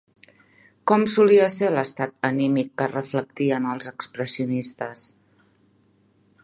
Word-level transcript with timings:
Com 0.91 1.03
solia 1.15 1.49
ser 1.55 1.69
l'estat 1.75 2.15
anímic 2.31 2.73
que 2.81 2.89
reflectien 2.93 3.69
els 3.75 3.91
expressionistes? 3.93 5.07